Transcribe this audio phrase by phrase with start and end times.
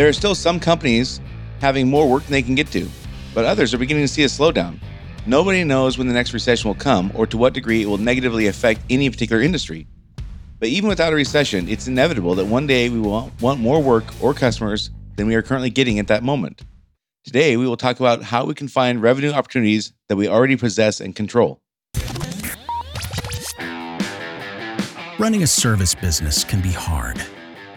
[0.00, 1.20] There are still some companies
[1.60, 2.88] having more work than they can get to,
[3.34, 4.80] but others are beginning to see a slowdown.
[5.26, 8.46] Nobody knows when the next recession will come or to what degree it will negatively
[8.46, 9.86] affect any particular industry.
[10.58, 14.06] But even without a recession, it's inevitable that one day we will want more work
[14.22, 16.62] or customers than we are currently getting at that moment.
[17.24, 21.02] Today, we will talk about how we can find revenue opportunities that we already possess
[21.02, 21.60] and control.
[25.18, 27.20] Running a service business can be hard.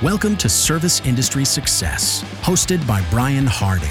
[0.00, 3.88] Welcome to Service Industry Success, hosted by Brian Harding.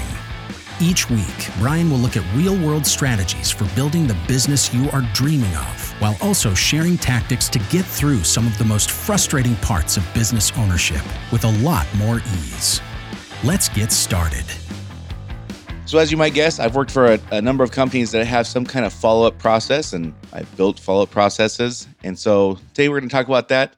[0.80, 5.02] Each week, Brian will look at real world strategies for building the business you are
[5.12, 9.98] dreaming of, while also sharing tactics to get through some of the most frustrating parts
[9.98, 12.80] of business ownership with a lot more ease.
[13.44, 14.46] Let's get started.
[15.84, 18.46] So, as you might guess, I've worked for a, a number of companies that have
[18.46, 21.86] some kind of follow up process, and I've built follow up processes.
[22.02, 23.74] And so, today we're going to talk about that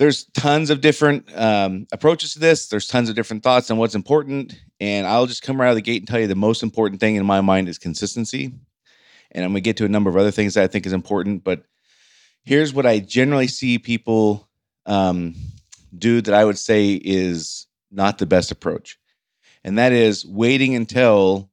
[0.00, 2.68] there's tons of different um, approaches to this.
[2.68, 4.58] There's tons of different thoughts on what's important.
[4.80, 7.00] And I'll just come right out of the gate and tell you the most important
[7.00, 8.50] thing in my mind is consistency.
[9.30, 10.94] And I'm going to get to a number of other things that I think is
[10.94, 11.44] important.
[11.44, 11.64] But
[12.44, 14.48] here's what I generally see people
[14.86, 15.34] um,
[15.94, 18.98] do that I would say is not the best approach.
[19.64, 21.50] And that is waiting until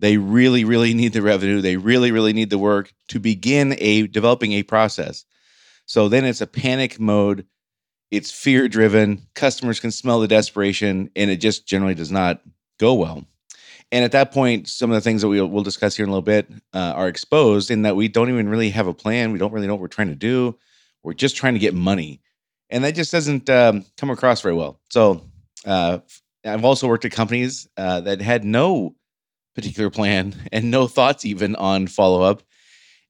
[0.00, 4.08] they really, really need the revenue, they really, really need the work to begin a
[4.08, 5.24] developing a process.
[5.86, 7.46] So then it's a panic mode
[8.16, 9.26] it's fear driven.
[9.34, 12.40] Customers can smell the desperation, and it just generally does not
[12.78, 13.24] go well.
[13.90, 16.12] And at that point, some of the things that we will discuss here in a
[16.12, 19.32] little bit uh, are exposed in that we don't even really have a plan.
[19.32, 20.58] We don't really know what we're trying to do.
[21.02, 22.20] We're just trying to get money.
[22.70, 24.80] And that just doesn't um, come across very well.
[24.90, 25.22] So
[25.64, 25.98] uh,
[26.44, 28.96] I've also worked at companies uh, that had no
[29.54, 32.42] particular plan and no thoughts even on follow up.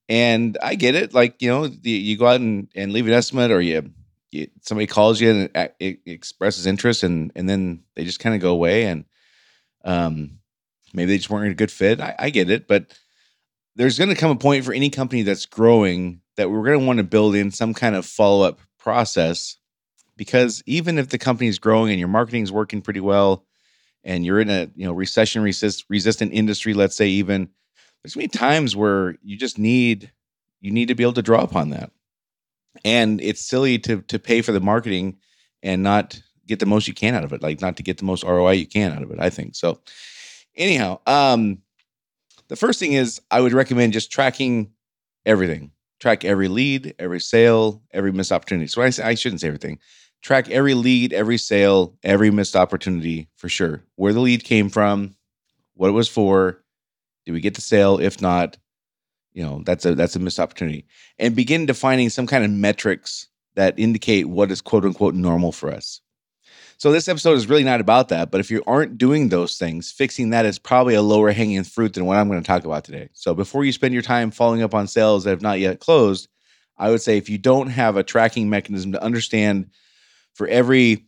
[0.08, 1.14] And I get it.
[1.14, 3.90] Like, you know, the, you go out and, and leave an estimate or you
[4.62, 8.40] somebody calls you and it, it expresses interest and and then they just kind of
[8.40, 9.04] go away and
[9.84, 10.38] um
[10.92, 12.00] maybe they just weren't a good fit.
[12.00, 12.98] I, I get it but
[13.76, 16.86] there's going to come a point for any company that's growing that we're going to
[16.86, 19.56] want to build in some kind of follow-up process
[20.16, 23.44] because even if the company is growing and your marketing is working pretty well
[24.04, 27.48] and you're in a you know recession resist, resistant industry let's say even
[28.02, 30.12] there's going to be times where you just need
[30.60, 31.90] you need to be able to draw upon that
[32.84, 35.16] and it's silly to to pay for the marketing
[35.62, 38.04] and not get the most you can out of it like not to get the
[38.04, 39.54] most roi you can out of it i think.
[39.54, 39.80] So
[40.56, 41.58] anyhow um
[42.48, 44.70] the first thing is i would recommend just tracking
[45.26, 45.70] everything.
[46.00, 48.66] Track every lead every sale every missed opportunity.
[48.66, 49.78] So i, I shouldn't say everything.
[50.22, 53.82] Track every lead every sale every missed opportunity for sure.
[53.96, 55.16] Where the lead came from
[55.74, 56.62] what it was for.
[57.26, 57.98] Did we get the sale?
[57.98, 58.58] If not
[59.34, 60.86] you know that's a that's a missed opportunity.
[61.18, 65.70] And begin defining some kind of metrics that indicate what is quote unquote normal for
[65.70, 66.00] us.
[66.76, 69.92] So this episode is really not about that but if you aren't doing those things
[69.92, 72.84] fixing that is probably a lower hanging fruit than what i'm going to talk about
[72.84, 73.08] today.
[73.12, 76.28] So before you spend your time following up on sales that have not yet closed
[76.76, 79.70] i would say if you don't have a tracking mechanism to understand
[80.34, 81.06] for every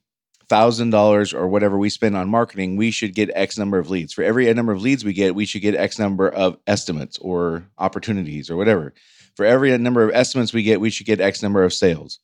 [0.48, 4.12] thousand dollars or whatever we spend on marketing, we should get X number of leads.
[4.12, 7.66] For every number of leads we get, we should get X number of estimates or
[7.78, 8.94] opportunities or whatever.
[9.34, 12.20] For every number of estimates we get, we should get X number of sales.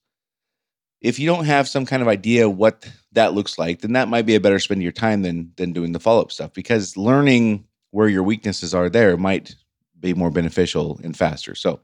[1.01, 4.25] If you don't have some kind of idea what that looks like, then that might
[4.25, 6.97] be a better spend of your time than than doing the follow up stuff because
[6.97, 9.55] learning where your weaknesses are there might
[10.01, 11.55] be more beneficial and faster.
[11.55, 11.81] So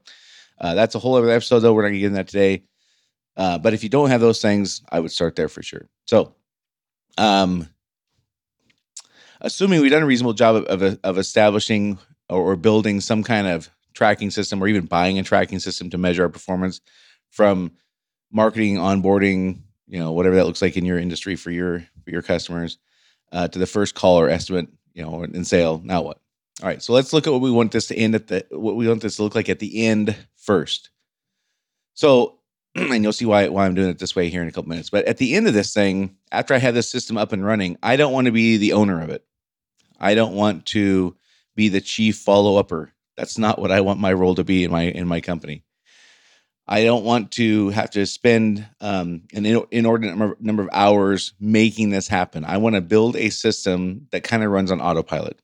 [0.59, 1.73] uh, that's a whole other episode, though.
[1.73, 2.63] We're not to get into that today.
[3.39, 5.87] Uh, but if you don't have those things, I would start there for sure.
[6.05, 6.35] So,
[7.17, 7.69] um,
[9.39, 11.97] assuming we've done a reasonable job of, of, of establishing
[12.29, 15.97] or, or, building some kind of tracking system or even buying a tracking system to
[15.97, 16.81] measure our performance
[17.29, 17.71] from
[18.29, 22.21] marketing, onboarding, you know, whatever that looks like in your industry for your for your
[22.21, 22.77] customers,
[23.31, 25.81] uh, to the first call or estimate, you know, and sale.
[25.81, 26.19] Now what?
[26.61, 28.75] All right, so let's look at what we want this to end at the what
[28.75, 30.89] we want this to look like at the end first.
[31.93, 32.38] So
[32.75, 34.89] and you'll see why why I'm doing it this way here in a couple minutes.
[34.89, 37.77] But at the end of this thing, after I have this system up and running,
[37.83, 39.25] I don't want to be the owner of it.
[39.99, 41.15] I don't want to
[41.55, 42.93] be the chief follow upper.
[43.17, 45.63] That's not what I want my role to be in my in my company.
[46.71, 51.89] I don't want to have to spend um, an inordinate number, number of hours making
[51.89, 52.45] this happen.
[52.45, 55.41] I want to build a system that kind of runs on autopilot.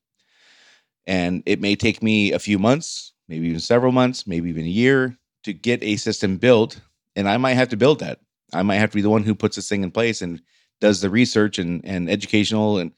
[1.07, 4.69] And it may take me a few months, maybe even several months, maybe even a
[4.69, 6.80] year to get a system built.
[7.15, 8.19] And I might have to build that.
[8.53, 10.41] I might have to be the one who puts this thing in place and
[10.81, 12.91] does the research and, and educational and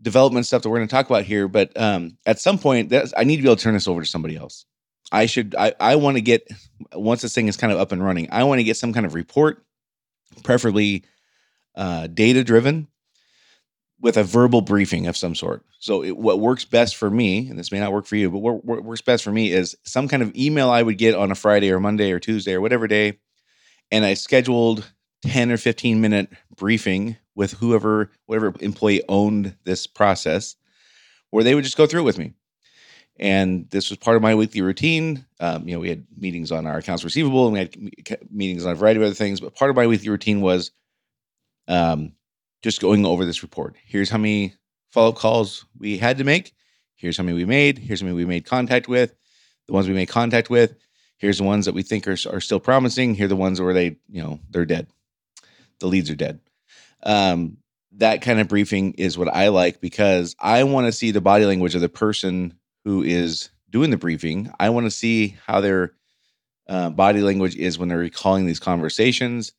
[0.00, 1.48] development stuff that we're going to talk about here.
[1.48, 4.06] But um, at some point, I need to be able to turn this over to
[4.06, 4.64] somebody else.
[5.12, 6.48] I should I, I want to get
[6.94, 9.04] once this thing is kind of up and running, I want to get some kind
[9.04, 9.64] of report,
[10.42, 11.04] preferably
[11.76, 12.88] uh, data driven,
[14.02, 15.64] with a verbal briefing of some sort.
[15.78, 18.38] So it, what works best for me, and this may not work for you, but
[18.38, 21.30] what, what works best for me is some kind of email I would get on
[21.30, 23.18] a Friday or Monday or Tuesday or whatever day,
[23.90, 30.56] and I scheduled 10 or 15 minute briefing with whoever whatever employee owned this process
[31.30, 32.34] where they would just go through it with me
[33.18, 35.24] and this was part of my weekly routine.
[35.38, 38.72] Um, you know, we had meetings on our accounts receivable, and we had meetings on
[38.72, 39.40] a variety of other things.
[39.40, 40.72] But part of my weekly routine was
[41.68, 42.12] um,
[42.62, 43.76] just going over this report.
[43.84, 44.54] Here's how many
[44.90, 46.54] follow up calls we had to make.
[46.96, 47.78] Here's how many we made.
[47.78, 49.14] Here's how many we made contact with.
[49.66, 50.74] The ones we made contact with.
[51.18, 53.14] Here's the ones that we think are, are still promising.
[53.14, 54.88] Here are the ones where they, you know, they're dead.
[55.80, 56.40] The leads are dead.
[57.02, 57.58] Um,
[57.96, 61.44] that kind of briefing is what I like because I want to see the body
[61.44, 62.54] language of the person
[62.84, 64.52] who is doing the briefing.
[64.58, 65.92] I want to see how their
[66.68, 69.52] uh, body language is when they're recalling these conversations.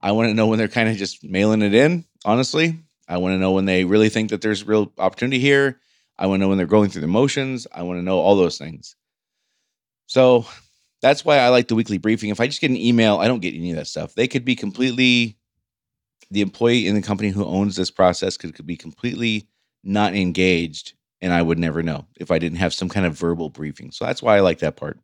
[0.00, 2.78] I want to know when they're kind of just mailing it in, honestly.
[3.08, 5.80] I want to know when they really think that there's real opportunity here.
[6.18, 7.66] I want to know when they're going through the motions.
[7.72, 8.96] I want to know all those things.
[10.06, 10.44] So
[11.02, 12.30] that's why I like the weekly briefing.
[12.30, 14.14] If I just get an email, I don't get any of that stuff.
[14.14, 15.38] They could be completely,
[16.30, 19.48] the employee in the company who owns this process could, could be completely
[19.84, 23.50] not engaged and I would never know if I didn't have some kind of verbal
[23.50, 23.90] briefing.
[23.90, 24.98] So that's why I like that part.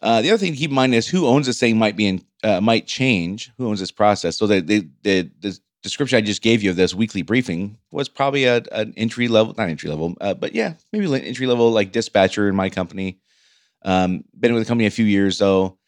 [0.00, 2.06] Uh, the other thing to keep in mind is who owns this thing might be
[2.06, 3.50] in uh, might change.
[3.56, 4.36] Who owns this process?
[4.36, 8.08] So the, the the the description I just gave you of this weekly briefing was
[8.08, 11.70] probably a, an entry level, not entry level, uh, but yeah, maybe an entry level
[11.70, 13.20] like dispatcher in my company.
[13.84, 15.78] Um, been with the company a few years though.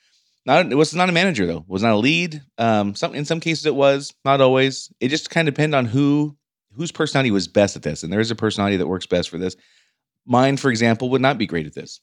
[0.44, 1.58] Not it was not a manager though.
[1.58, 2.40] It was not a lead.
[2.58, 4.92] Um, some in some cases it was, not always.
[5.00, 6.36] It just kind of depended on who
[6.76, 8.04] whose personality was best at this.
[8.04, 9.56] And there is a personality that works best for this.
[10.26, 12.00] Mine, for example, would not be great at this.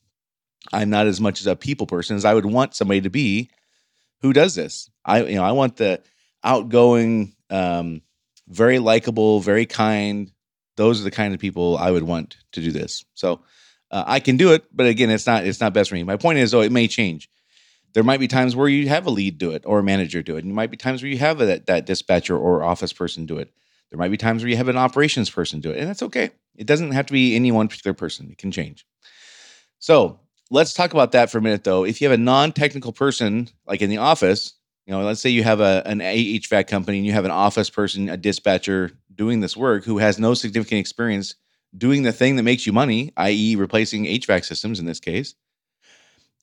[0.72, 3.50] I'm not as much as a people person as I would want somebody to be
[4.22, 4.90] who does this.
[5.06, 6.02] I, you know, I want the
[6.44, 8.02] outgoing, um,
[8.48, 10.32] very likable, very kind.
[10.76, 13.06] Those are the kind of people I would want to do this.
[13.14, 13.42] So
[13.92, 16.04] uh, I can do it, but again, it's not it's not best for me.
[16.04, 17.30] My point is, though, it may change.
[17.94, 20.36] There might be times where you have a lead do it or a manager do
[20.36, 20.40] it.
[20.40, 23.28] And you might be times where you have a, that, that dispatcher or office person
[23.28, 23.54] do it.
[23.92, 26.32] There might be times where you have an operations person do it, and that's okay.
[26.56, 28.88] It doesn't have to be any one particular person, it can change.
[29.78, 31.86] So let's talk about that for a minute, though.
[31.86, 35.30] If you have a non technical person, like in the office, you know, let's say
[35.30, 39.40] you have a, an HVAC company and you have an office person, a dispatcher doing
[39.40, 41.36] this work who has no significant experience
[41.78, 45.36] doing the thing that makes you money, i.e., replacing HVAC systems in this case.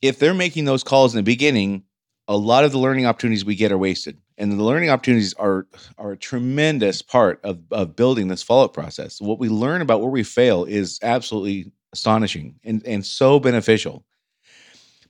[0.03, 1.85] If they're making those calls in the beginning,
[2.27, 5.67] a lot of the learning opportunities we get are wasted and the learning opportunities are
[5.99, 10.11] are a tremendous part of, of building this follow-up process what we learn about where
[10.11, 14.05] we fail is absolutely astonishing and, and so beneficial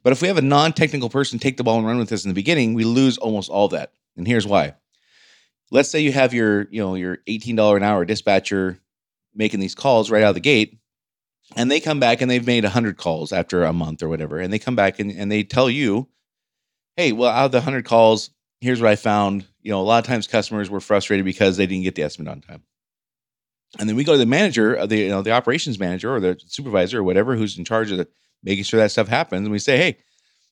[0.03, 2.31] but if we have a non-technical person take the ball and run with this in
[2.31, 4.75] the beginning we lose almost all that and here's why
[5.71, 8.79] let's say you have your you know your $18 an hour dispatcher
[9.35, 10.79] making these calls right out of the gate
[11.57, 14.53] and they come back and they've made 100 calls after a month or whatever and
[14.53, 16.09] they come back and, and they tell you
[16.97, 19.47] hey well out of the 100 calls here's what I found.
[19.63, 22.31] You know, a lot of times customers were frustrated because they didn't get the estimate
[22.31, 22.63] on time.
[23.79, 26.21] And then we go to the manager, uh, the you know the operations manager or
[26.21, 28.09] the supervisor or whatever who's in charge of the,
[28.43, 29.99] making sure that stuff happens, and we say, hey,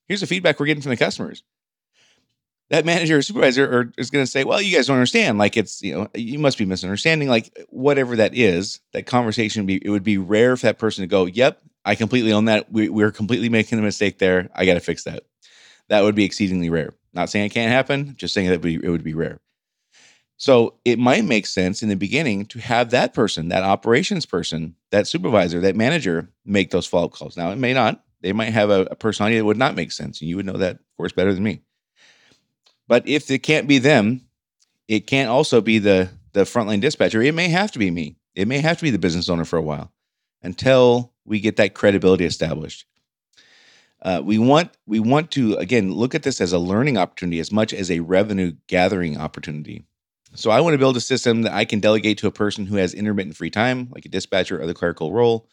[0.06, 1.42] here's the feedback we're getting from the customers.
[2.70, 5.38] That manager or supervisor or, is going to say, well, you guys don't understand.
[5.38, 7.28] Like it's you know you must be misunderstanding.
[7.28, 11.06] Like whatever that is, that conversation be it would be rare for that person to
[11.06, 12.70] go, yep, I completely own that.
[12.70, 14.50] We, we're completely making a mistake there.
[14.54, 15.24] I got to fix that.
[15.88, 16.92] That would be exceedingly rare.
[17.14, 19.40] Not saying it can't happen, just saying that it would, be, it would be rare.
[20.36, 24.76] So it might make sense in the beginning to have that person, that operations person,
[24.90, 27.36] that supervisor, that manager make those follow up calls.
[27.36, 28.02] Now, it may not.
[28.20, 30.20] They might have a, a, personality that would not make sense.
[30.20, 31.62] And you would know that, of course, better than me.
[32.88, 34.22] But if it can't be them,
[34.88, 37.22] it can't also be the, the frontline dispatcher.
[37.22, 38.16] It may have to be me.
[38.34, 39.92] It may have to be the business owner for a while
[40.42, 42.86] until we get that credibility established.
[44.00, 47.50] Uh, we want we want to again look at this as a learning opportunity as
[47.50, 49.84] much as a revenue gathering opportunity.
[50.34, 52.76] So I want to build a system that I can delegate to a person who
[52.76, 55.48] has intermittent free time, like a dispatcher or the clerical role.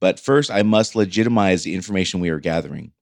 [0.00, 2.92] But first, I must legitimize the information we are gathering.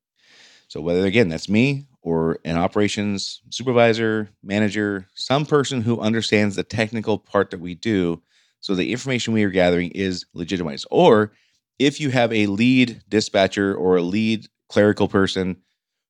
[0.68, 6.62] So whether again that's me or an operations supervisor, manager, some person who understands the
[6.62, 8.22] technical part that we do,
[8.60, 10.86] so the information we are gathering is legitimized.
[10.90, 11.32] Or
[11.78, 15.56] if you have a lead dispatcher or a lead clerical person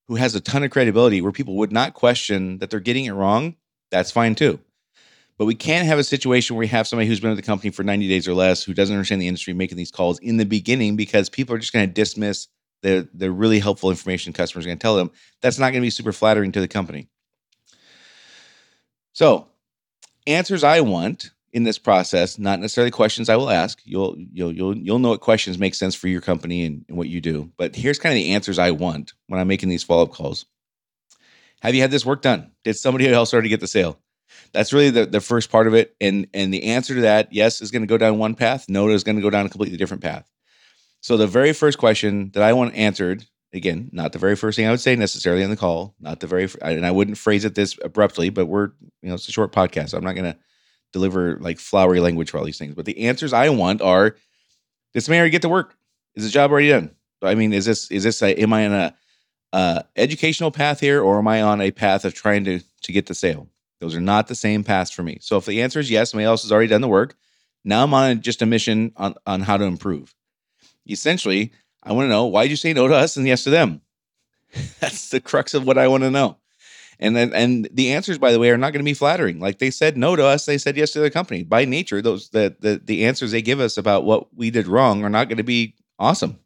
[0.08, 3.12] who has a ton of credibility where people would not question that they're getting it
[3.12, 3.54] wrong,
[3.90, 4.58] that's fine too.
[5.40, 7.70] But we can't have a situation where we have somebody who's been at the company
[7.70, 10.44] for 90 days or less who doesn't understand the industry making these calls in the
[10.44, 12.48] beginning because people are just going to dismiss
[12.82, 15.10] the, the really helpful information customers are going to tell them.
[15.40, 17.08] That's not going to be super flattering to the company.
[19.14, 19.48] So,
[20.26, 23.80] answers I want in this process, not necessarily questions I will ask.
[23.82, 27.08] You'll you'll you'll you'll know what questions make sense for your company and, and what
[27.08, 27.50] you do.
[27.56, 30.44] But here's kind of the answers I want when I'm making these follow-up calls.
[31.62, 32.50] Have you had this work done?
[32.62, 33.98] Did somebody else already get the sale?
[34.52, 35.94] That's really the, the first part of it.
[36.00, 38.66] And and the answer to that, yes, is going to go down one path.
[38.68, 40.28] No is going to go down a completely different path.
[41.00, 44.66] So the very first question that I want answered, again, not the very first thing
[44.66, 47.54] I would say necessarily on the call, not the very, and I wouldn't phrase it
[47.54, 48.72] this abruptly, but we're,
[49.02, 49.90] you know, it's a short podcast.
[49.90, 50.38] So I'm not going to
[50.92, 52.74] deliver like flowery language for all these things.
[52.74, 54.16] But the answers I want are:
[54.94, 55.76] somebody already get to work?
[56.14, 56.90] Is the job already done?
[57.22, 58.94] I mean, is this is this a, am I on a
[59.52, 63.06] uh, educational path here, or am I on a path of trying to to get
[63.06, 63.48] the sale?
[63.80, 65.18] Those are not the same paths for me.
[65.20, 67.16] So if the answer is yes, somebody else has already done the work.
[67.64, 70.14] Now I'm on just a mission on on how to improve.
[70.88, 73.50] Essentially, I want to know why did you say no to us and yes to
[73.50, 73.80] them?
[74.80, 76.36] That's the crux of what I want to know.
[76.98, 79.40] And then, and the answers, by the way, are not going to be flattering.
[79.40, 81.42] Like they said no to us, they said yes to the company.
[81.42, 85.02] By nature, those the the the answers they give us about what we did wrong
[85.02, 86.38] are not going to be awesome.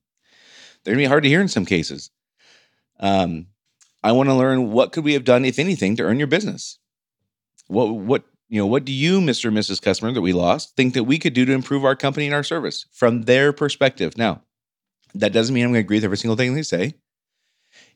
[0.84, 2.10] They're going to be hard to hear in some cases.
[3.00, 3.46] Um,
[4.04, 6.78] I want to learn what could we have done, if anything, to earn your business.
[7.68, 9.46] What what you know, what do you, Mr.
[9.46, 9.80] and Mrs.
[9.80, 12.44] Customer, that we lost, think that we could do to improve our company and our
[12.44, 14.16] service from their perspective?
[14.16, 14.42] Now,
[15.14, 16.94] that doesn't mean I'm going to agree with every single thing they say.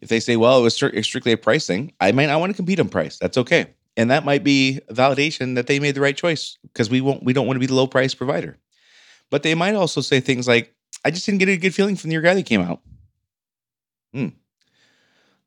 [0.00, 2.56] If they say, well, it was strictly a price thing, I might not want to
[2.56, 3.18] compete on price.
[3.18, 3.75] That's okay.
[3.96, 7.32] And that might be validation that they made the right choice because we won't we
[7.32, 8.58] don't want to be the low price provider.
[9.30, 12.10] But they might also say things like, I just didn't get a good feeling from
[12.10, 12.80] your guy that came out.
[14.14, 14.28] Hmm.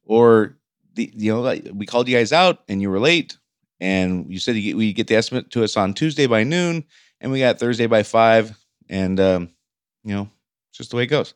[0.05, 0.57] Or
[0.93, 3.37] the you know, we called you guys out and you were late,
[3.81, 6.85] and you said you get, we get the estimate to us on Tuesday by noon,
[7.19, 8.57] and we got Thursday by five,
[8.87, 9.49] and um,
[10.05, 10.29] you know,
[10.69, 11.33] it's just the way it goes.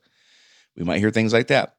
[0.78, 1.76] We might hear things like that.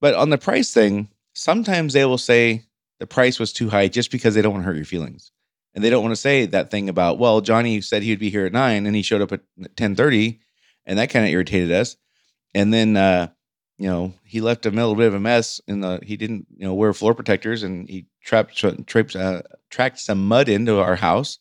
[0.00, 2.62] But on the price thing, sometimes they will say
[3.00, 5.32] the price was too high just because they don't want to hurt your feelings.
[5.74, 8.30] And they don't want to say that thing about, well, Johnny said he would be
[8.30, 10.40] here at nine and he showed up at 1030
[10.86, 11.96] and that kind of irritated us.
[12.54, 13.28] And then, uh,
[13.76, 16.66] you know, he left a little bit of a mess in the, he didn't, you
[16.66, 21.38] know, wear floor protectors and he trapped, trapped, uh, tracked some mud into our house.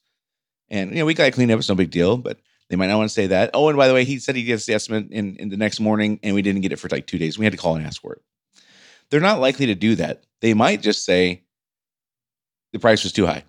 [0.70, 1.60] And, you know, we got to clean up.
[1.60, 2.40] It's no big deal, but
[2.70, 3.52] they might not want to say that.
[3.54, 5.80] Oh, and by the way, he said he gets the estimate in, in the next
[5.80, 7.38] morning and we didn't get it for like two days.
[7.38, 8.22] We had to call and ask for it.
[9.10, 10.24] They're not likely to do that.
[10.42, 11.44] They might just say
[12.74, 13.44] the price was too high.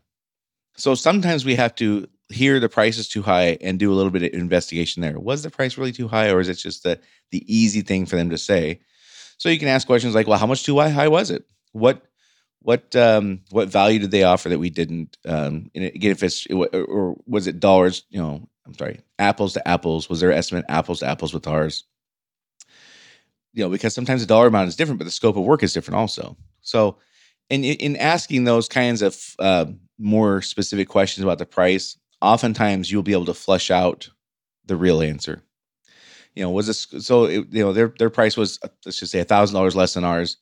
[0.76, 4.10] So sometimes we have to hear the price is too high and do a little
[4.10, 5.18] bit of investigation there.
[5.18, 8.16] Was the price really too high, or is it just the the easy thing for
[8.16, 8.80] them to say?
[9.38, 11.44] So you can ask questions like, "Well, how much too high was it?
[11.72, 12.02] What
[12.66, 15.16] what um, what value did they offer that we didn't?
[15.24, 18.02] Um, again, if it's or was it dollars?
[18.10, 20.08] You know, I'm sorry, apples to apples.
[20.10, 21.84] Was their estimate apples to apples with ours?
[23.56, 25.72] you know, because sometimes the dollar amount is different, but the scope of work is
[25.72, 26.36] different also.
[26.60, 26.98] So,
[27.48, 29.66] in in asking those kinds of uh,
[29.98, 34.10] more specific questions about the price, oftentimes you'll be able to flush out
[34.66, 35.42] the real answer.
[36.34, 37.24] You know, was this so?
[37.24, 40.04] It, you know, their their price was let's just say a thousand dollars less than
[40.04, 40.36] ours.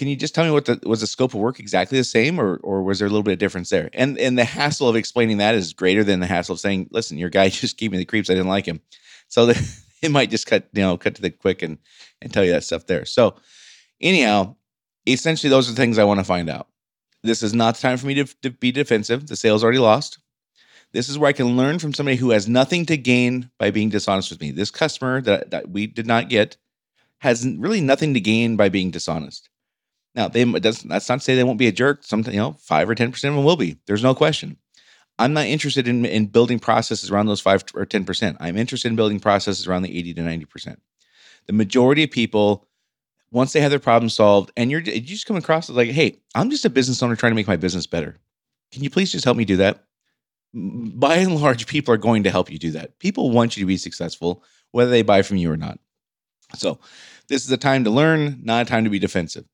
[0.00, 2.40] Can you just tell me what the was the scope of work exactly the same,
[2.40, 3.90] or or was there a little bit of difference there?
[3.92, 7.18] And and the hassle of explaining that is greater than the hassle of saying, "Listen,
[7.18, 8.30] your guy just gave me the creeps.
[8.30, 8.80] I didn't like him."
[9.28, 11.76] So the, it might just cut you know cut to the quick and
[12.22, 13.04] and tell you that stuff there.
[13.04, 13.34] So
[14.00, 14.56] anyhow,
[15.06, 16.68] essentially those are the things I want to find out.
[17.22, 19.26] This is not the time for me to, to be defensive.
[19.26, 20.18] The sale's already lost.
[20.92, 23.90] This is where I can learn from somebody who has nothing to gain by being
[23.90, 24.50] dishonest with me.
[24.50, 26.56] This customer that, that we did not get
[27.18, 29.49] has really nothing to gain by being dishonest.
[30.14, 32.02] Now, they that's, that's not to say they won't be a jerk.
[32.02, 33.78] Some, you know, five or ten percent of them will be.
[33.86, 34.56] There's no question.
[35.20, 38.38] I'm not interested in, in building processes around those five or 10%.
[38.40, 40.78] I'm interested in building processes around the 80 to 90%.
[41.46, 42.66] The majority of people,
[43.30, 46.20] once they have their problem solved, and you're you just come across as like, hey,
[46.34, 48.18] I'm just a business owner trying to make my business better.
[48.72, 49.84] Can you please just help me do that?
[50.54, 52.98] By and large, people are going to help you do that.
[52.98, 55.78] People want you to be successful, whether they buy from you or not.
[56.56, 56.80] So,
[57.28, 59.44] this is a time to learn, not a time to be defensive.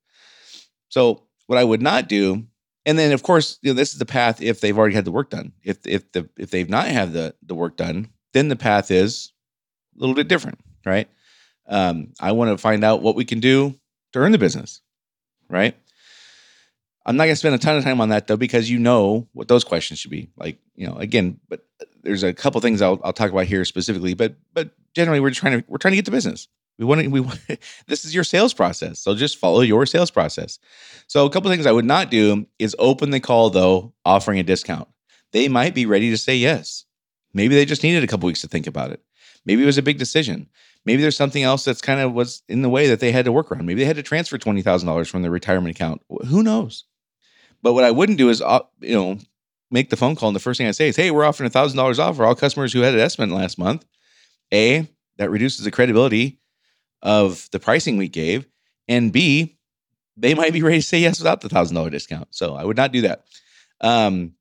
[0.96, 2.46] So, what I would not do
[2.84, 5.12] and then of course you know this is the path if they've already had the
[5.12, 8.56] work done if if the if they've not had the the work done then the
[8.56, 9.32] path is
[9.96, 11.08] a little bit different right
[11.68, 13.78] um, i want to find out what we can do
[14.12, 14.80] to earn the business
[15.48, 15.76] right?
[17.04, 19.28] I'm not going to spend a ton of time on that though, because you know
[19.32, 20.30] what those questions should be.
[20.36, 21.64] Like, you know, again, but
[22.02, 25.40] there's a couple things I'll, I'll talk about here specifically, but but generally we're just
[25.40, 26.48] trying to we're trying to get the business.
[26.78, 27.40] We want to we want,
[27.86, 30.58] this is your sales process, so just follow your sales process.
[31.06, 34.42] So a couple things I would not do is open the call though, offering a
[34.42, 34.88] discount.
[35.32, 36.84] They might be ready to say yes.
[37.32, 39.02] Maybe they just needed a couple weeks to think about it.
[39.44, 40.48] Maybe it was a big decision.
[40.84, 43.32] Maybe there's something else that's kind of was in the way that they had to
[43.32, 43.66] work around.
[43.66, 46.02] Maybe they had to transfer twenty thousand dollars from their retirement account.
[46.28, 46.84] Who knows?
[47.62, 49.18] But what I wouldn't do is, uh, you know,
[49.70, 51.76] make the phone call and the first thing I say is, "Hey, we're offering thousand
[51.76, 53.84] dollars off for all customers who had an estimate last month."
[54.52, 54.86] A
[55.18, 56.38] that reduces the credibility
[57.02, 58.46] of the pricing we gave,
[58.88, 59.56] and B
[60.16, 62.28] they might be ready to say yes without the thousand dollar discount.
[62.30, 63.24] So I would not do that.
[63.80, 64.32] Um,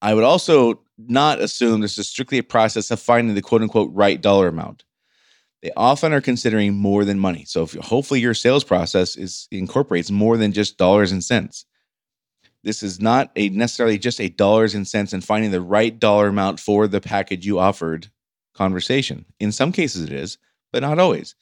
[0.00, 3.90] I would also not assume this is strictly a process of finding the quote unquote
[3.92, 4.84] right dollar amount.
[5.62, 7.44] They often are considering more than money.
[7.44, 11.64] So if hopefully your sales process is incorporates more than just dollars and cents.
[12.64, 16.28] This is not a necessarily just a dollars and cents and finding the right dollar
[16.28, 18.08] amount for the package you offered
[18.54, 19.24] conversation.
[19.40, 20.38] In some cases it is,
[20.72, 21.34] but not always.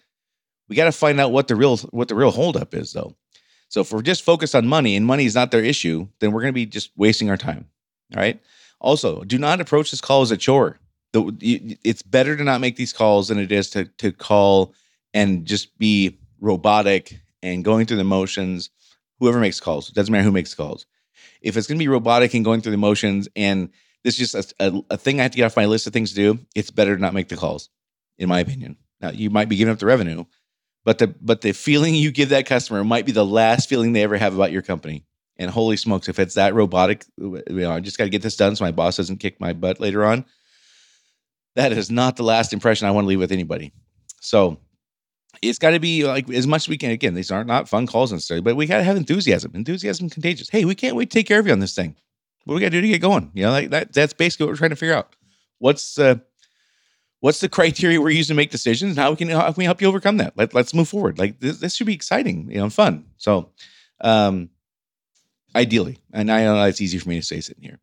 [0.69, 3.17] We got to find out what the real what the real holdup is though.
[3.69, 6.41] So if we're just focused on money and money is not their issue, then we're
[6.41, 7.67] going to be just wasting our time.
[8.15, 8.41] All right.
[8.81, 10.79] Also, do not approach this call as a chore.
[11.13, 14.75] The, it's better to not make these calls than it is to to call
[15.13, 18.71] and just be robotic and going through the motions.
[19.19, 20.87] Whoever makes calls, doesn't matter who makes calls.
[21.43, 23.71] If it's going to be robotic and going through the motions, and
[24.03, 25.93] this is just a, a, a thing I have to get off my list of
[25.93, 27.69] things to do, it's better to not make the calls,
[28.19, 28.77] in my opinion.
[29.01, 30.25] Now you might be giving up the revenue,
[30.85, 34.03] but the but the feeling you give that customer might be the last feeling they
[34.03, 35.05] ever have about your company.
[35.39, 38.37] And holy smokes, if it's that robotic, you know, I just got to get this
[38.37, 40.27] done so my boss doesn't kick my butt later on.
[41.57, 43.73] That is not the last impression I want to leave with anybody.
[44.21, 44.59] So
[45.41, 46.91] it's got to be like as much as we can.
[46.91, 49.53] Again, these aren't not fun calls necessarily, but we got to have enthusiasm.
[49.55, 50.51] Enthusiasm contagious.
[50.51, 51.97] Hey, we can't wait to take care of you on this thing.
[52.45, 53.31] What do we got to do to get going?
[53.35, 53.93] You know, like that.
[53.93, 55.15] That's basically what we're trying to figure out.
[55.59, 56.17] What's uh,
[57.21, 58.91] what's the criteria we're using to make decisions?
[58.91, 60.37] And how we can how we help you overcome that?
[60.37, 61.19] Let, let's move forward.
[61.19, 63.07] Like this, this should be exciting, you know, fun.
[63.17, 63.51] So,
[64.01, 64.51] um,
[65.55, 65.99] ideally.
[66.13, 67.79] And I know it's easy for me to say sitting here.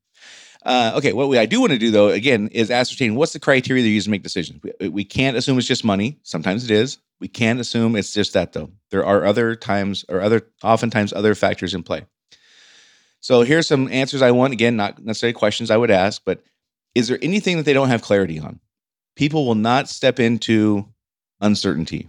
[0.65, 3.39] Uh, okay, what we, I do want to do though, again, is ascertain what's the
[3.39, 4.61] criteria they use to make decisions.
[4.81, 6.19] We, we can't assume it's just money.
[6.23, 6.97] Sometimes it is.
[7.19, 8.71] We can't assume it's just that though.
[8.91, 12.05] There are other times or other, oftentimes other factors in play.
[13.19, 14.53] So here's some answers I want.
[14.53, 16.43] Again, not necessarily questions I would ask, but
[16.95, 18.59] is there anything that they don't have clarity on?
[19.17, 20.87] People will not step into
[21.41, 22.07] uncertainty.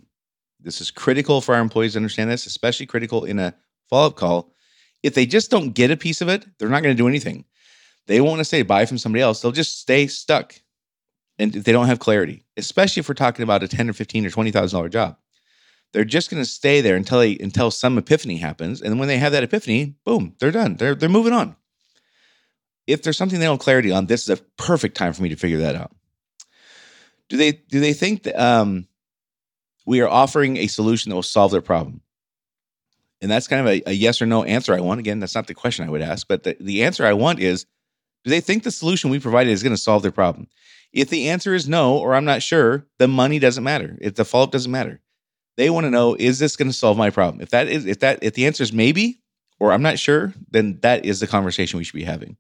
[0.61, 3.55] This is critical for our employees to understand this, especially critical in a
[3.88, 4.55] follow up call
[5.03, 7.44] if they just don't get a piece of it, they're not going to do anything.
[8.07, 9.40] They won't want to say buy from somebody else.
[9.40, 10.55] They'll just stay stuck.
[11.38, 14.27] And if they don't have clarity, especially if we're talking about a 10 or 15
[14.27, 15.16] or $20,000 job.
[15.92, 18.83] They're just going to stay there until they until some epiphany happens.
[18.83, 20.77] And when they have that epiphany, boom, they're done.
[20.77, 21.57] They're they're moving on.
[22.87, 25.31] If there's something they don't have clarity on, this is a perfect time for me
[25.31, 25.92] to figure that out.
[27.28, 28.86] Do they do they think that um,
[29.86, 32.00] we are offering a solution that will solve their problem?
[33.20, 35.00] And that's kind of a, a, yes or no answer I want.
[35.00, 37.66] Again, that's not the question I would ask, but the, the answer I want is
[38.24, 40.46] do they think the solution we provided is going to solve their problem?
[40.92, 43.98] If the answer is no, or I'm not sure, the money doesn't matter.
[44.00, 45.00] If the follow up doesn't matter.
[45.56, 47.40] They want to know, is this going to solve my problem?
[47.42, 49.20] If that is, if that, if the answer is maybe,
[49.58, 52.36] or I'm not sure, then that is the conversation we should be having.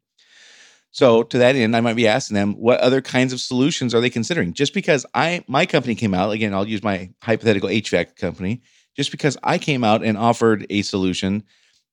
[0.90, 4.00] So to that end, I might be asking them, what other kinds of solutions are
[4.00, 4.52] they considering?
[4.52, 8.62] Just because I, my company came out, again, I'll use my hypothetical HVAC company
[8.96, 11.44] just because I came out and offered a solution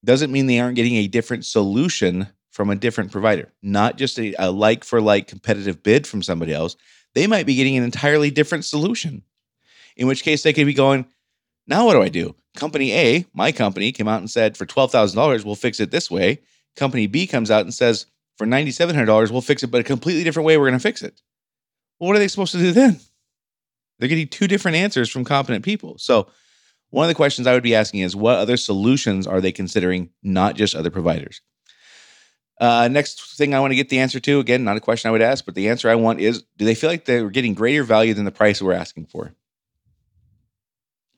[0.04, 4.34] doesn't mean they aren't getting a different solution from a different provider, not just a,
[4.40, 6.76] a like for like competitive bid from somebody else.
[7.14, 9.24] They might be getting an entirely different solution,
[9.98, 11.06] in which case they could be going,
[11.68, 12.36] now what do I do?
[12.56, 16.40] Company A, my company, came out and said for $12,000, we'll fix it this way.
[16.76, 18.06] Company B comes out and says
[18.38, 21.22] for $9,700, we'll fix it, but a completely different way we're going to fix it.
[22.00, 23.00] Well, what are they supposed to do then?
[23.98, 25.98] They're getting two different answers from competent people.
[25.98, 26.28] So
[26.90, 30.10] one of the questions I would be asking is what other solutions are they considering,
[30.22, 31.42] not just other providers?
[32.60, 35.12] Uh, next thing I want to get the answer to, again, not a question I
[35.12, 37.84] would ask, but the answer I want is do they feel like they're getting greater
[37.84, 39.34] value than the price we're asking for?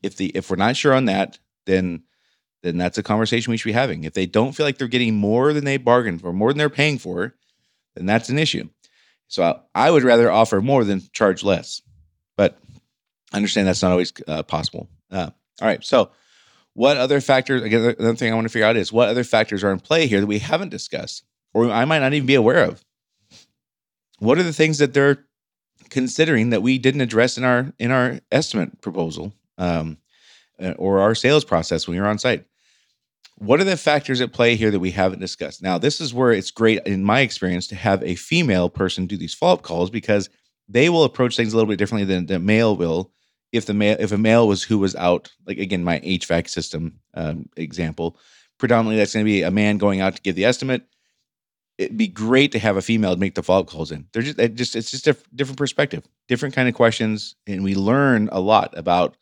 [0.01, 2.03] If the if we're not sure on that, then
[2.63, 4.03] then that's a conversation we should be having.
[4.03, 6.69] If they don't feel like they're getting more than they bargained for, more than they're
[6.69, 7.35] paying for,
[7.95, 8.69] then that's an issue.
[9.27, 11.81] So I, I would rather offer more than charge less,
[12.35, 12.57] but
[13.31, 14.89] I understand that's not always uh, possible.
[15.11, 15.29] Uh,
[15.61, 15.83] all right.
[15.83, 16.11] So,
[16.73, 17.63] what other factors?
[17.63, 20.07] Again, another thing I want to figure out is what other factors are in play
[20.07, 22.83] here that we haven't discussed, or I might not even be aware of.
[24.19, 25.25] What are the things that they're
[25.89, 29.97] considering that we didn't address in our in our estimate proposal, um,
[30.61, 32.45] uh, or our sales process when you're on site?
[33.39, 35.61] What are the factors at play here that we haven't discussed?
[35.61, 39.15] Now, this is where it's great, in my experience, to have a female person do
[39.15, 40.29] these follow up calls because
[40.67, 43.11] they will approach things a little bit differently than the male will.
[43.51, 46.99] If the male, if a male was who was out, like again, my HVAC system
[47.13, 48.17] um, example,
[48.57, 50.83] predominantly that's going to be a man going out to give the estimate.
[51.77, 54.07] It'd be great to have a female make the follow up calls in.
[54.11, 57.75] They're just, it just it's just a different perspective, different kind of questions, and we
[57.75, 59.15] learn a lot about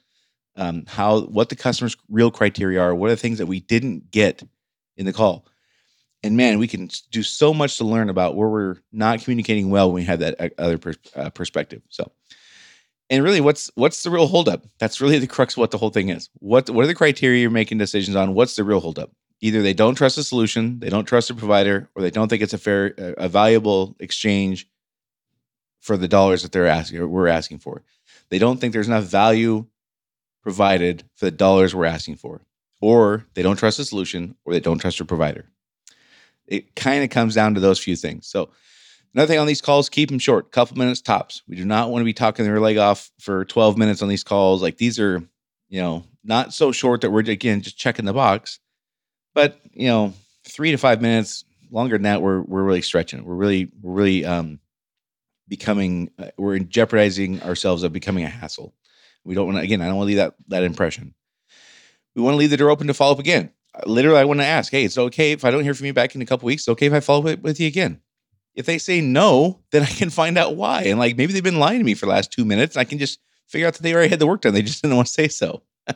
[0.55, 4.11] um, how what the customer's real criteria are, what are the things that we didn't
[4.11, 4.43] get
[4.97, 5.45] in the call.
[6.23, 9.89] And man, we can do so much to learn about where we're not communicating well
[9.89, 11.83] when we have that uh, other pers- uh, perspective.
[11.89, 12.11] So,
[13.09, 14.65] and really, what's what's the real holdup?
[14.79, 16.29] That's really the crux of what the whole thing is.
[16.39, 18.33] What what are the criteria you're making decisions on?
[18.33, 19.11] What's the real holdup?
[19.41, 22.41] Either they don't trust the solution, they don't trust the provider, or they don't think
[22.41, 24.67] it's a fair, a valuable exchange
[25.81, 27.83] for the dollars that they're asking or we're asking for.
[28.29, 29.67] They don't think there's enough value
[30.45, 32.39] provided for the dollars we're asking for,
[32.79, 35.45] or they don't trust the solution, or they don't trust their provider.
[36.45, 38.27] It kind of comes down to those few things.
[38.27, 38.51] So,
[39.15, 41.41] another thing on these calls, keep them short, couple minutes tops.
[41.47, 44.23] We do not want to be talking their leg off for 12 minutes on these
[44.23, 44.61] calls.
[44.61, 45.23] Like these are,
[45.67, 48.59] you know, not so short that we're again just checking the box,
[49.33, 53.25] but you know, three to five minutes longer than that, we're we're really stretching.
[53.25, 54.59] We're really we're really um,
[55.47, 58.75] becoming uh, we're jeopardizing ourselves of becoming a hassle.
[59.25, 61.13] We don't want to, again, I don't want to leave that, that impression.
[62.15, 63.51] We want to leave the door open to follow up again.
[63.85, 66.15] Literally, I want to ask, hey, it's okay if I don't hear from you back
[66.15, 66.61] in a couple weeks.
[66.61, 67.99] It's okay if I follow up with you again.
[68.53, 70.83] If they say no, then I can find out why.
[70.83, 72.77] And like maybe they've been lying to me for the last two minutes.
[72.77, 74.53] I can just figure out that they already had the work done.
[74.53, 75.63] They just didn't want to say so.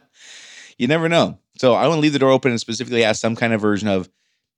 [0.78, 1.40] you never know.
[1.58, 3.88] So I want to leave the door open and specifically ask some kind of version
[3.88, 4.10] of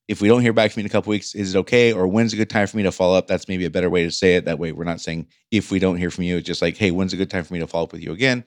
[0.07, 1.93] if we don't hear back from you in a couple weeks, is it okay?
[1.93, 3.27] Or when's a good time for me to follow up?
[3.27, 4.45] That's maybe a better way to say it.
[4.45, 6.91] That way we're not saying if we don't hear from you, it's just like, hey,
[6.91, 8.43] when's a good time for me to follow up with you again?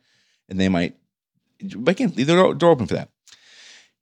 [0.48, 0.96] And they might,
[1.76, 3.10] but again, leave the door open for that.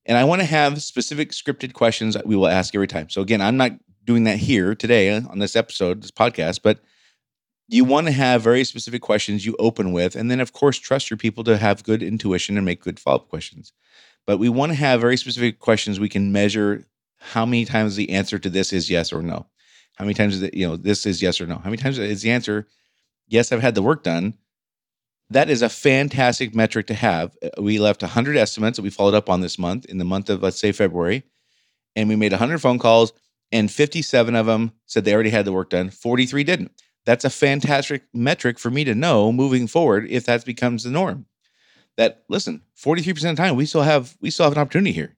[0.05, 3.09] And I want to have specific scripted questions that we will ask every time.
[3.09, 3.73] So again, I'm not
[4.05, 6.81] doing that here today on this episode, this podcast, but
[7.69, 10.17] you want to have very specific questions you open with.
[10.17, 13.19] And then, of course, trust your people to have good intuition and make good follow
[13.19, 13.73] up questions.
[14.27, 16.85] But we want to have very specific questions we can measure
[17.19, 19.47] how many times the answer to this is yes or no.
[19.97, 21.57] How many times it, you know, this is yes or no?
[21.57, 22.67] How many times is the answer,
[23.29, 24.35] yes, I've had the work done,
[25.35, 27.37] that is a fantastic metric to have.
[27.43, 30.31] Uh, we left 100 estimates that we followed up on this month in the month
[30.31, 31.23] of, let's say, February.
[31.95, 33.13] And we made 100 phone calls,
[33.51, 36.73] and 57 of them said they already had the work done, 43 didn't.
[37.05, 41.27] That's a fantastic metric for me to know moving forward if that becomes the norm.
[41.97, 45.15] That listen, 43% of the time we still have we still have an opportunity here.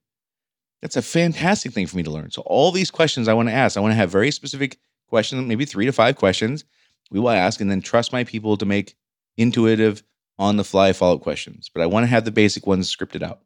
[0.81, 2.31] That's a fantastic thing for me to learn.
[2.31, 5.47] So all these questions I want to ask, I want to have very specific questions,
[5.47, 6.65] maybe 3 to 5 questions
[7.11, 8.95] we will ask and then trust my people to make
[9.37, 10.03] intuitive,
[10.37, 13.23] on the fly follow up questions, but I want to have the basic ones scripted
[13.23, 13.41] out.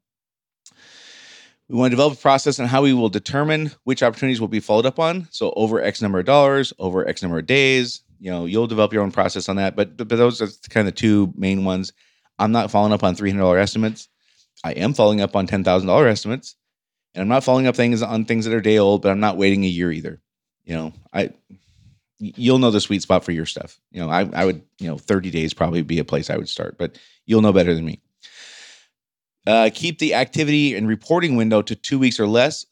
[1.68, 4.60] We want to develop a process on how we will determine which opportunities will be
[4.60, 5.28] followed up on.
[5.30, 8.92] So over X number of dollars, over X number of days, you know, you'll develop
[8.92, 9.76] your own process on that.
[9.76, 11.94] But but those are kind of the two main ones.
[12.40, 14.08] I'm not following up on $300 estimates.
[14.64, 16.56] I am following up on $10,000 estimates.
[17.14, 19.38] And I'm not following up things on things that are day old, but I'm not
[19.38, 20.22] waiting a year either.
[20.64, 21.32] You know, I
[22.20, 23.80] you'll know the sweet spot for your stuff.
[23.92, 26.50] You know, I, I would, you know, 30 days probably be a place I would
[26.50, 28.02] start, but you'll know better than me.
[29.48, 32.66] Uh, keep the activity and reporting window to two weeks or less.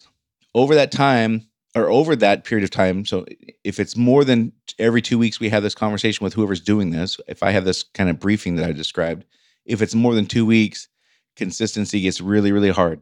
[0.54, 3.06] Over that time, or over that period of time.
[3.06, 3.26] So
[3.64, 7.18] if it's more than every two weeks, we have this conversation with whoever's doing this.
[7.28, 9.26] If I have this kind of briefing that I described,
[9.66, 10.88] if it's more than two weeks,
[11.36, 13.02] consistency gets really, really hard.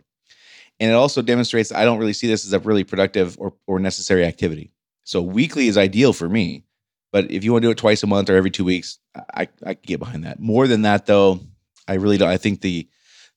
[0.79, 3.79] And it also demonstrates I don't really see this as a really productive or, or
[3.79, 4.73] necessary activity.
[5.05, 6.65] So weekly is ideal for me.
[7.13, 8.99] But if you want to do it twice a month or every two weeks,
[9.33, 10.39] I, I can get behind that.
[10.39, 11.39] More than that, though,
[11.87, 12.27] I really don't.
[12.29, 12.89] I think the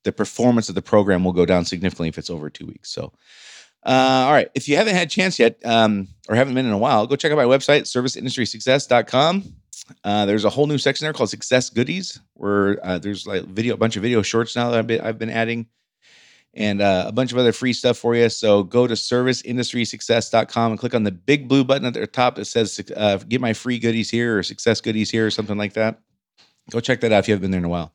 [0.04, 2.90] the performance of the program will go down significantly if it's over two weeks.
[2.90, 3.12] So,
[3.84, 4.48] uh, all right.
[4.54, 7.16] If you haven't had a chance yet um, or haven't been in a while, go
[7.16, 9.44] check out my website, serviceindustrysuccess.com.
[10.04, 13.74] Uh, there's a whole new section there called Success Goodies, where uh, there's like video,
[13.74, 15.66] a bunch of video shorts now that I've been, I've been adding
[16.58, 18.28] and uh, a bunch of other free stuff for you.
[18.28, 22.46] So go to serviceindustrysuccess.com and click on the big blue button at the top that
[22.46, 26.00] says uh, get my free goodies here or success goodies here or something like that.
[26.70, 27.94] Go check that out if you haven't been there in a while.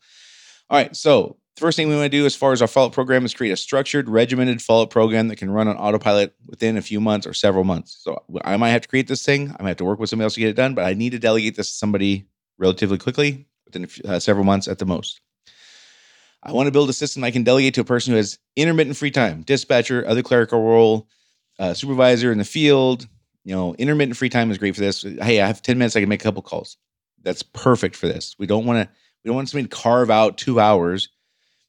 [0.70, 0.96] All right.
[0.96, 3.34] So first thing we want to do as far as our follow up program is
[3.34, 7.02] create a structured, regimented follow up program that can run on autopilot within a few
[7.02, 8.00] months or several months.
[8.02, 9.54] So I might have to create this thing.
[9.60, 11.10] I might have to work with somebody else to get it done, but I need
[11.10, 15.20] to delegate this to somebody relatively quickly within few, uh, several months at the most.
[16.44, 18.98] I want to build a system I can delegate to a person who has intermittent
[18.98, 21.08] free time, dispatcher, other clerical role,
[21.58, 23.08] uh, supervisor in the field.
[23.46, 25.04] You know, intermittent free time is great for this.
[25.04, 26.78] Hey, I have 10 minutes, I can make a couple calls.
[27.22, 28.36] That's perfect for this.
[28.38, 31.10] We don't want to, we don't want somebody to carve out two hours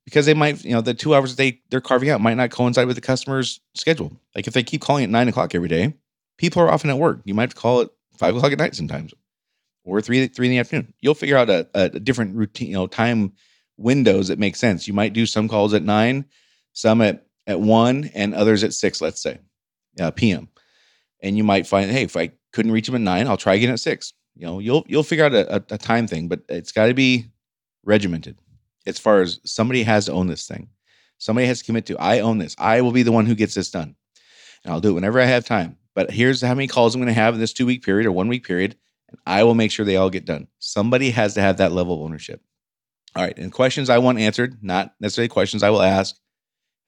[0.05, 2.87] because they might, you know, the two hours they they're carving out might not coincide
[2.87, 4.21] with the customer's schedule.
[4.35, 5.95] Like if they keep calling at nine o'clock every day,
[6.37, 7.21] people are often at work.
[7.25, 9.15] You might call at five o'clock at night sometimes,
[9.85, 10.93] or three three in the afternoon.
[11.01, 13.33] You'll figure out a, a different routine, you know, time
[13.77, 14.87] windows that make sense.
[14.87, 16.25] You might do some calls at nine,
[16.73, 19.01] some at at one, and others at six.
[19.01, 19.39] Let's say,
[20.01, 20.49] uh, p.m.
[21.23, 23.71] And you might find, hey, if I couldn't reach them at nine, I'll try again
[23.71, 24.13] at six.
[24.35, 26.95] You know, you'll you'll figure out a, a, a time thing, but it's got to
[26.95, 27.27] be
[27.85, 28.37] regimented
[28.87, 30.69] as far as somebody has to own this thing.
[31.19, 32.55] Somebody has to commit to, I own this.
[32.59, 33.95] I will be the one who gets this done.
[34.65, 35.77] And I'll do it whenever I have time.
[35.95, 38.13] But here's how many calls I'm going to have in this two week period or
[38.13, 38.77] one week period.
[39.09, 40.49] And I will make sure they all get done.
[40.59, 42.43] Somebody has to have that level of ownership.
[43.17, 43.37] All right.
[43.37, 46.17] And questions I want answered, not necessarily questions I will ask.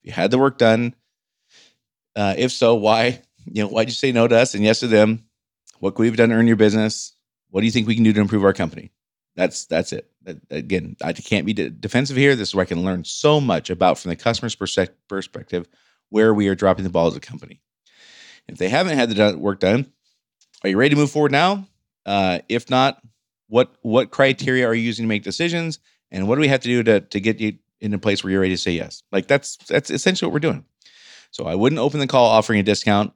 [0.02, 0.94] If you had the work done,
[2.16, 3.22] uh, if so, why?
[3.44, 5.24] You know, why'd you say no to us and yes to them?
[5.78, 7.12] What could we have done to earn your business?
[7.50, 8.90] What do you think we can do to improve our company?
[9.36, 10.10] That's that's it.
[10.50, 12.34] Again, I can't be defensive here.
[12.34, 15.68] This is where I can learn so much about from the customer's perspective
[16.08, 17.60] where we are dropping the ball as a company.
[18.48, 19.92] If they haven't had the work done,
[20.62, 21.66] are you ready to move forward now?
[22.04, 23.02] Uh, if not,
[23.48, 25.78] what what criteria are you using to make decisions,
[26.10, 28.30] and what do we have to do to to get you in a place where
[28.30, 29.02] you're ready to say yes?
[29.12, 30.64] Like that's that's essentially what we're doing.
[31.30, 33.12] So I wouldn't open the call offering a discount.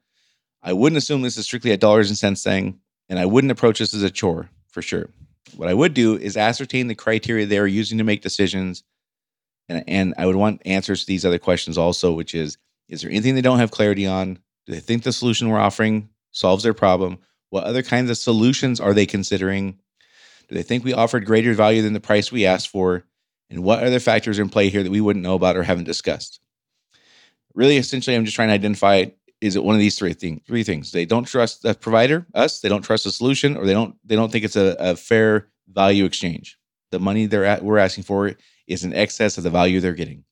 [0.63, 3.79] I wouldn't assume this is strictly a dollars and cents thing, and I wouldn't approach
[3.79, 5.09] this as a chore for sure.
[5.57, 8.85] What I would do is ascertain the criteria they are using to make decisions.
[9.69, 13.11] And, and I would want answers to these other questions also, which is Is there
[13.11, 14.39] anything they don't have clarity on?
[14.67, 17.19] Do they think the solution we're offering solves their problem?
[17.49, 19.79] What other kinds of solutions are they considering?
[20.51, 23.05] Do they think we offered greater value than the price we asked for?
[23.51, 25.85] And what other factors are in play here that we wouldn't know about or haven't
[25.85, 26.41] discussed?
[27.55, 29.07] Really, essentially, I'm just trying to identify
[29.41, 32.61] is it one of these three things three things they don't trust the provider us
[32.61, 35.49] they don't trust the solution or they don't they don't think it's a, a fair
[35.69, 36.59] value exchange
[36.91, 38.35] the money they're at, we're asking for
[38.67, 40.25] is in excess of the value they're getting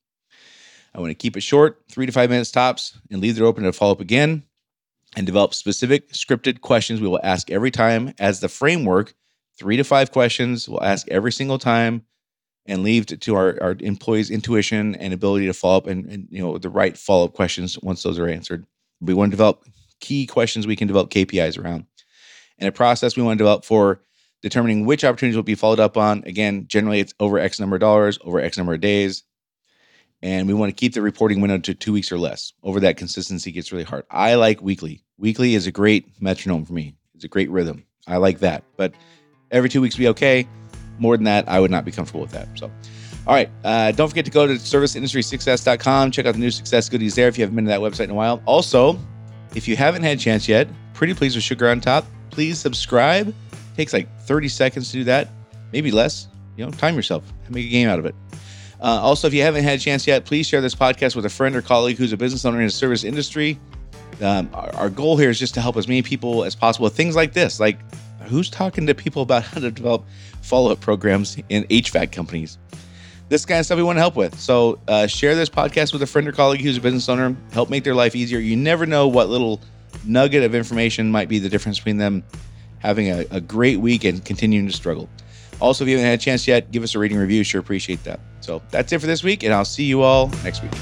[0.94, 3.64] i want to keep it short three to five minutes tops and leave it open
[3.64, 4.42] to follow up again
[5.16, 9.14] and develop specific scripted questions we will ask every time as the framework
[9.59, 12.03] three to five questions we'll ask every single time
[12.66, 16.29] and leave to, to our, our employees intuition and ability to follow up and, and
[16.31, 18.66] you know the right follow-up questions once those are answered
[19.01, 19.64] we want to develop
[20.01, 21.87] key questions we can develop KPIs around.
[22.59, 24.01] And a process we want to develop for
[24.42, 26.23] determining which opportunities will be followed up on.
[26.27, 29.25] Again, generally it's over X number of dollars, over X number of days.
[30.21, 32.53] And we want to keep the reporting window to two weeks or less.
[32.64, 34.05] Over that, consistency gets really hard.
[34.11, 35.05] I like weekly.
[35.16, 36.97] Weekly is a great metronome for me.
[37.14, 37.85] It's a great rhythm.
[38.09, 38.64] I like that.
[38.77, 38.94] But
[39.50, 40.46] every two weeks be okay.
[40.98, 42.48] More than that, I would not be comfortable with that.
[42.56, 42.70] So
[43.28, 43.50] all right.
[43.62, 46.11] Uh, don't forget to go to serviceindustrysuccess.com.
[46.11, 48.11] Check out the new success goodies there if you haven't been to that website in
[48.11, 48.42] a while.
[48.46, 48.98] Also,
[49.54, 52.06] if you haven't had a chance yet, pretty please with sugar on top.
[52.30, 53.28] Please subscribe.
[53.28, 53.34] It
[53.76, 55.28] takes like 30 seconds to do that,
[55.74, 56.28] maybe less.
[56.56, 57.22] You know, time yourself.
[57.50, 58.14] Make a game out of it.
[58.80, 61.30] Uh, also, if you haven't had a chance yet, please share this podcast with a
[61.30, 63.61] friend or colleague who's a business owner in the service industry.
[64.22, 67.14] Um, our, our goal here is just to help as many people as possible things
[67.14, 67.61] like this.
[67.61, 67.78] Like,
[68.28, 70.04] who's talking to people about how to develop
[70.42, 72.58] follow up programs in HVAC companies?
[73.28, 74.38] this kind of stuff we want to help with.
[74.38, 77.36] So uh, share this podcast with a friend or colleague who's a business owner.
[77.52, 78.38] Help make their life easier.
[78.38, 79.60] You never know what little
[80.04, 82.24] nugget of information might be the difference between them
[82.78, 85.08] having a, a great week and continuing to struggle.
[85.60, 87.42] Also, if you haven't had a chance yet, give us a rating review.
[87.42, 88.20] Sure appreciate that.
[88.40, 90.72] So that's it for this week, and I'll see you all next week.